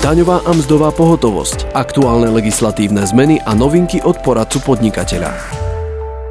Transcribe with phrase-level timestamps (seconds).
[0.00, 5.28] Daňová a mzdová pohotovosť, aktuálne legislatívne zmeny a novinky od poradcu podnikateľa.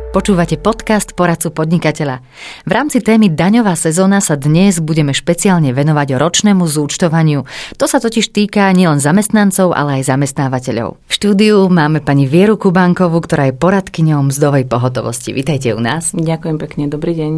[0.09, 2.17] Počúvate podcast Poradcu podnikateľa.
[2.65, 7.45] V rámci témy Daňová sezóna sa dnes budeme špeciálne venovať ročnému zúčtovaniu.
[7.77, 10.97] To sa totiž týka nielen zamestnancov, ale aj zamestnávateľov.
[11.05, 15.29] V štúdiu máme pani Vieru Kubánkovú, ktorá je poradkyňou mzdovej pohotovosti.
[15.29, 16.09] Vítajte u nás.
[16.17, 17.33] Ďakujem pekne, dobrý deň.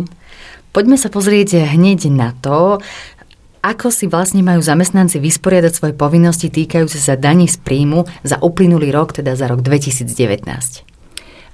[0.72, 2.80] Poďme sa pozrieť hneď na to,
[3.62, 8.90] ako si vlastne majú zamestnanci vysporiadať svoje povinnosti týkajúce sa daní z príjmu za uplynulý
[8.90, 10.10] rok, teda za rok 2019?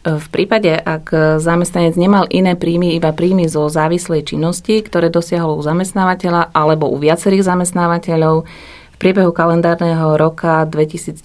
[0.07, 1.11] V prípade, ak
[1.43, 6.95] zamestnanec nemal iné príjmy, iba príjmy zo závislej činnosti, ktoré dosiahol u zamestnávateľa alebo u
[6.95, 11.19] viacerých zamestnávateľov v priebehu kalendárneho roka 2019,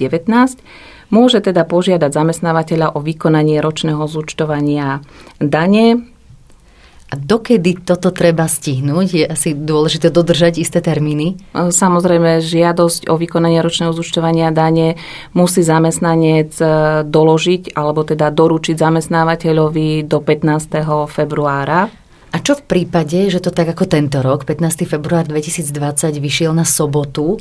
[1.14, 4.98] môže teda požiadať zamestnávateľa o vykonanie ročného zúčtovania
[5.38, 6.11] dane
[7.12, 9.06] a dokedy toto treba stihnúť?
[9.12, 11.36] Je asi dôležité dodržať isté termíny?
[11.52, 14.96] Samozrejme, žiadosť o vykonanie ročného zúčtovania dane
[15.36, 16.64] musí zamestnanec e,
[17.04, 21.12] doložiť alebo teda doručiť zamestnávateľovi do 15.
[21.12, 21.92] februára.
[22.32, 24.88] A čo v prípade, že to tak ako tento rok, 15.
[24.88, 27.38] február 2020 vyšiel na sobotu, e,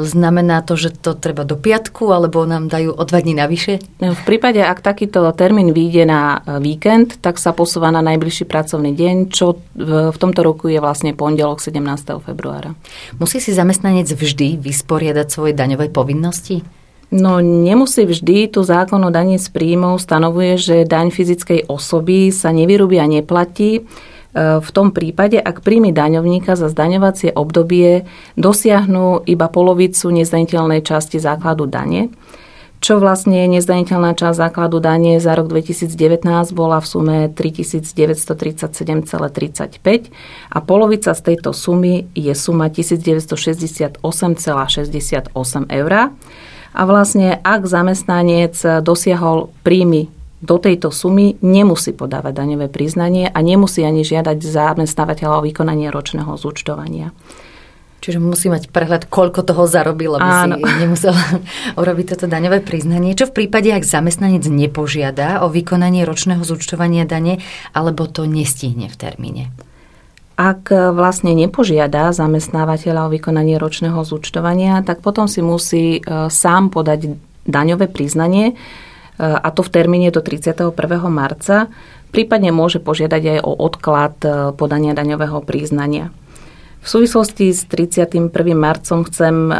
[0.00, 3.84] znamená to, že to treba do piatku, alebo nám dajú o dva dní navyše?
[4.00, 8.96] V prípade, ak takýto termín vyjde na e, víkend, tak sa posúva na najbližší pracovný
[8.96, 11.84] deň, čo v tomto roku je vlastne pondelok 17.
[12.24, 12.72] februára.
[13.20, 16.64] Musí si zamestnanec vždy vysporiadať svoje daňové povinnosti?
[17.12, 18.48] No nemusí vždy.
[18.48, 23.84] Tu zákon o daní z príjmov stanovuje, že daň fyzickej osoby sa nevyrúbi a neplatí
[24.34, 28.02] v tom prípade, ak príjmy daňovníka za zdaňovacie obdobie
[28.34, 32.10] dosiahnu iba polovicu nezdaniteľnej časti základu dane,
[32.84, 36.20] čo vlastne nezdaniteľná časť základu dane za rok 2019
[36.52, 40.12] bola v sume 3937,35
[40.52, 44.04] a polovica z tejto sumy je suma 1968,68
[45.72, 45.92] eur.
[46.74, 50.12] A vlastne ak zamestnanec dosiahol príjmy
[50.44, 56.36] do tejto sumy nemusí podávať daňové priznanie a nemusí ani žiadať zamestnávateľa o vykonanie ročného
[56.36, 57.16] zúčtovania.
[58.04, 60.56] Čiže musí mať prehľad, koľko toho zarobil, aby Áno.
[60.60, 61.16] si nemusel
[61.80, 63.16] urobiť toto daňové priznanie.
[63.16, 67.40] Čo v prípade, ak zamestnanec nepožiada o vykonanie ročného zúčtovania dane,
[67.72, 69.44] alebo to nestihne v termíne?
[70.36, 77.14] Ak vlastne nepožiada zamestnávateľa o vykonanie ročného zúčtovania, tak potom si musí e, sám podať
[77.46, 78.58] daňové priznanie,
[79.18, 80.74] a to v termíne do 31.
[81.06, 81.70] marca.
[82.14, 86.14] Prípadne môže požiadať aj o odklad e, podania daňového priznania.
[86.84, 88.30] V súvislosti s 31.
[88.54, 89.54] marcom chcem e,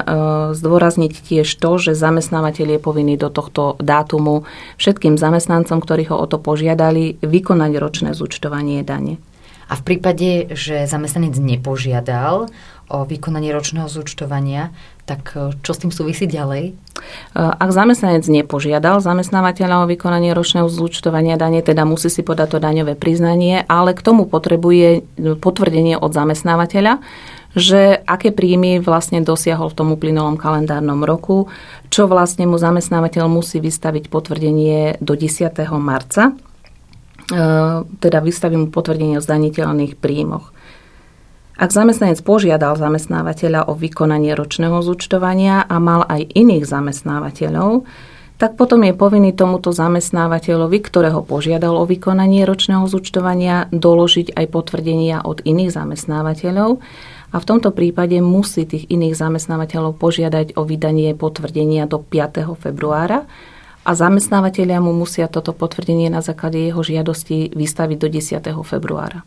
[0.54, 4.46] zdôrazniť tiež to, že zamestnávateľ je povinný do tohto dátumu
[4.78, 9.18] všetkým zamestnancom, ktorí ho o to požiadali, vykonať ročné zúčtovanie dane.
[9.66, 12.52] A v prípade, že zamestnanec nepožiadal
[12.92, 14.70] o vykonanie ročného zúčtovania,
[15.08, 16.76] tak e, čo s tým súvisí ďalej?
[17.34, 22.58] E, ak zamestnanec nepožiadal zamestnávateľa o vykonanie ročného zúčtovania dane, teda musí si podať to
[22.62, 25.02] daňové priznanie, ale k tomu potrebuje
[25.42, 27.02] potvrdenie od zamestnávateľa,
[27.54, 31.46] že aké príjmy vlastne dosiahol v tom uplynulom kalendárnom roku,
[31.90, 35.54] čo vlastne mu zamestnávateľ musí vystaviť potvrdenie do 10.
[35.78, 37.42] marca, e,
[37.86, 40.53] teda vystaví mu potvrdenie o zdaniteľných príjmoch.
[41.54, 47.86] Ak zamestnanec požiadal zamestnávateľa o vykonanie ročného zúčtovania a mal aj iných zamestnávateľov,
[48.34, 55.22] tak potom je povinný tomuto zamestnávateľovi, ktorého požiadal o vykonanie ročného zúčtovania, doložiť aj potvrdenia
[55.22, 56.82] od iných zamestnávateľov
[57.30, 62.58] a v tomto prípade musí tých iných zamestnávateľov požiadať o vydanie potvrdenia do 5.
[62.58, 63.30] februára
[63.86, 68.66] a zamestnávateľia mu musia toto potvrdenie na základe jeho žiadosti vystaviť do 10.
[68.66, 69.22] februára.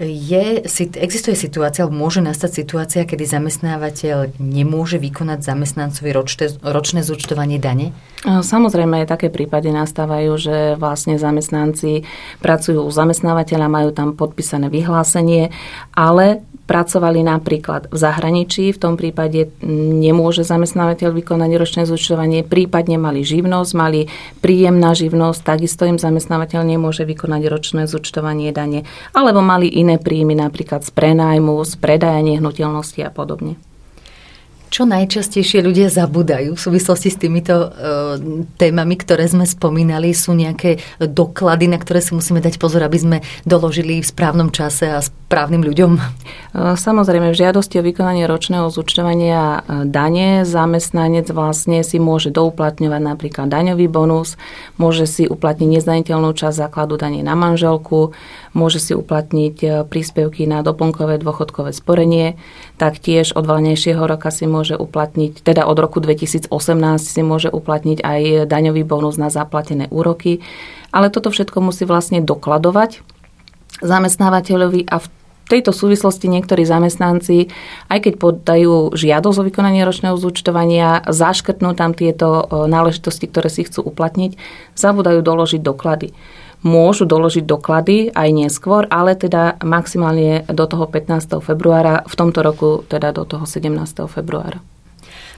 [0.00, 0.64] Je,
[0.96, 7.92] existuje situácia, alebo môže nastať situácia, kedy zamestnávateľ nemôže vykonať zamestnancovi ročné, ročné zúčtovanie dane?
[8.24, 12.08] Samozrejme, aj také prípady nastávajú, že vlastne zamestnanci
[12.40, 15.52] pracujú u zamestnávateľa, majú tam podpísané vyhlásenie,
[15.92, 23.22] ale pracovali napríklad v zahraničí, v tom prípade nemôže zamestnávateľ vykonať ročné zúčtovanie, prípadne mali
[23.22, 24.10] živnosť, mali
[24.42, 28.82] príjem na živnosť, takisto im zamestnávateľ nemôže vykonať ročné zúčtovanie dane,
[29.14, 33.56] alebo mali iné príjmy napríklad z prenájmu, z predaja nehnuteľnosti a podobne.
[34.76, 37.68] Čo najčastejšie ľudia zabudajú v súvislosti s týmito e,
[38.60, 40.12] témami, ktoré sme spomínali?
[40.12, 43.16] Sú nejaké doklady, na ktoré si musíme dať pozor, aby sme
[43.48, 45.92] doložili v správnom čase a správnym ľuďom?
[45.96, 46.02] E,
[46.76, 53.48] samozrejme, v žiadosti o vykonanie ročného zúčtovania e, dane zamestnanec vlastne si môže douplatňovať napríklad
[53.48, 54.36] daňový bonus,
[54.76, 58.12] môže si uplatniť nezdaniteľnú časť základu dane na manželku,
[58.56, 62.36] môže si uplatniť e, príspevky na doplnkové dôchodkové sporenie,
[62.80, 66.50] taktiež od valnejšieho roka si môže môže uplatniť, teda od roku 2018
[66.98, 70.42] si môže uplatniť aj daňový bonus na zaplatené úroky,
[70.90, 73.06] ale toto všetko musí vlastne dokladovať
[73.78, 75.06] zamestnávateľovi a v
[75.46, 77.54] tejto súvislosti niektorí zamestnanci,
[77.86, 83.62] aj keď podajú žiadosť o vykonanie ročného zúčtovania, zaškrtnú tam tieto e, náležitosti, ktoré si
[83.62, 84.34] chcú uplatniť,
[84.74, 86.10] zabudajú doložiť doklady.
[86.66, 91.38] Môžu doložiť doklady aj neskôr, ale teda maximálne do toho 15.
[91.38, 93.70] februára, v tomto roku teda do toho 17.
[94.10, 94.58] februára.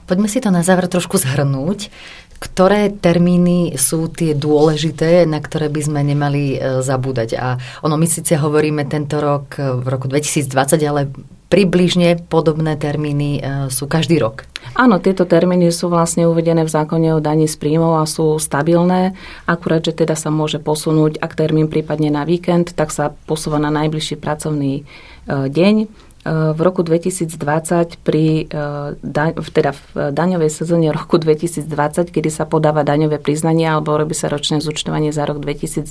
[0.08, 1.92] Poďme si to na záver trošku zhrnúť.
[2.38, 7.34] Ktoré termíny sú tie dôležité, na ktoré by sme nemali e, zabúdať?
[7.34, 11.10] A ono, my síce hovoríme tento rok e, v roku 2020, ale
[11.48, 14.44] približne podobné termíny e, sú každý rok.
[14.76, 19.16] Áno, tieto termíny sú vlastne uvedené v zákone o daní z príjmov a sú stabilné.
[19.48, 23.72] Akurát, že teda sa môže posunúť, ak termín prípadne na víkend, tak sa posúva na
[23.72, 24.84] najbližší pracovný
[25.28, 25.88] deň
[26.28, 31.64] v roku 2020 pri e, teda v daňovej sezóne roku 2020,
[32.10, 35.88] kedy sa podáva daňové priznanie alebo robí sa ročné zúčtovanie za rok 2019,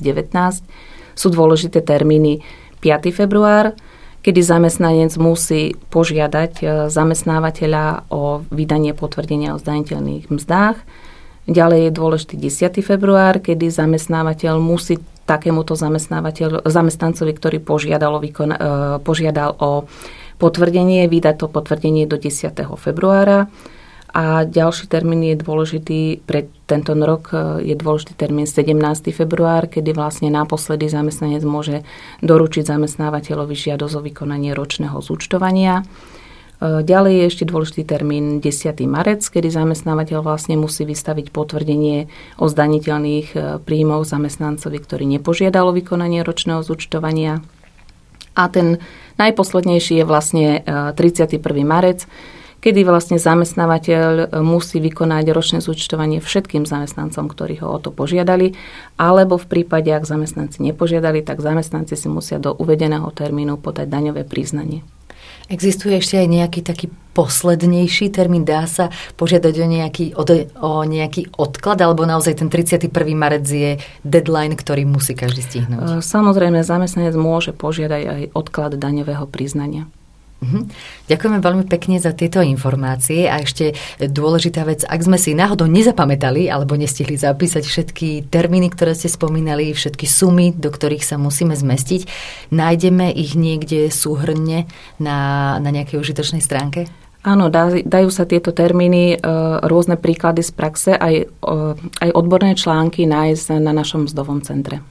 [1.17, 2.45] sú dôležité termíny
[2.85, 3.09] 5.
[3.09, 3.73] február,
[4.27, 10.75] kedy zamestnanec musí požiadať e, zamestnávateľa o vydanie potvrdenia o zdaniteľných mzdách.
[11.47, 12.83] Ďalej je dôležitý 10.
[12.83, 15.79] február, kedy zamestnávateľ musí takémuto
[16.67, 18.59] zamestnancovi, ktorý požiadal o, výkon, e,
[18.99, 19.87] požiadal o
[20.43, 22.51] potvrdenie, vydať to potvrdenie do 10.
[22.75, 23.47] februára.
[24.17, 27.29] A ďalší termín je dôležitý pre tento rok,
[27.61, 28.73] je dôležitý termín 17.
[29.13, 31.85] február, kedy vlastne naposledy zamestnanec môže
[32.25, 35.85] doručiť zamestnávateľovi žiadosť o vykonanie ročného zúčtovania.
[36.57, 38.73] Ďalej je ešte dôležitý termín 10.
[38.89, 42.09] marec, kedy zamestnávateľ vlastne musí vystaviť potvrdenie
[42.41, 47.45] o zdaniteľných príjmov zamestnancovi, ktorý nepožiadal o vykonanie ročného zúčtovania.
[48.33, 48.81] A ten
[49.21, 51.37] najposlednejší je vlastne 31.
[51.37, 52.09] E, marec,
[52.61, 58.57] kedy vlastne zamestnávateľ musí vykonať ročné zúčtovanie všetkým zamestnancom, ktorí ho o to požiadali,
[58.97, 64.25] alebo v prípade, ak zamestnanci nepožiadali, tak zamestnanci si musia do uvedeného termínu podať daňové
[64.25, 64.81] priznanie.
[65.47, 68.43] Existuje ešte aj nejaký taký poslednejší termín?
[68.43, 70.23] Dá sa požiadať o nejaký, o,
[70.59, 72.91] o nejaký odklad, alebo naozaj ten 31.
[73.15, 76.03] marec je deadline, ktorý musí každý stihnúť?
[76.03, 79.87] Samozrejme, zamestnanec môže požiadať aj odklad daňového priznania.
[80.37, 80.69] Mhm.
[81.09, 86.45] Ďakujeme veľmi pekne za tieto informácie a ešte dôležitá vec, ak sme si náhodou nezapamätali
[86.45, 92.05] alebo nestihli zapísať všetky termíny, ktoré ste spomínali, všetky sumy, do ktorých sa musíme zmestiť,
[92.53, 94.69] nájdeme ich niekde súhrne
[95.01, 96.85] na, na nejakej užitočnej stránke?
[97.25, 99.35] Áno, dajú sa tieto termíny, e,
[99.65, 104.85] rôzne príklady z praxe, aj, e, aj odborné články nájsť na našom mzdovom centre.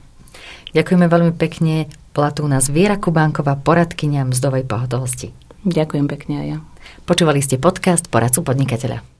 [0.75, 1.87] Ďakujeme veľmi pekne.
[2.17, 5.37] U nás Viera Kubánková, poradkynia mzdovej pohotovosti.
[5.69, 6.57] Ďakujem pekne aj ja.
[7.05, 9.16] Počúvali ste podcast Poradcu podnikateľa.